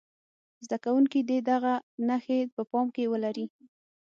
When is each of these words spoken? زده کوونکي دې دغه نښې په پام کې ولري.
زده 0.65 0.77
کوونکي 0.85 1.19
دې 1.29 1.39
دغه 1.51 1.73
نښې 2.07 2.39
په 2.55 2.61
پام 2.71 2.87
کې 2.95 3.03
ولري. 3.11 3.45